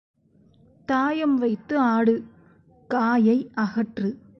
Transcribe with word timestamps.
தாயம் 0.85 1.35
வைத்து 1.35 1.79
ஆடு, 1.79 2.23
காயை 2.87 3.51
அகற்று. 3.55 4.21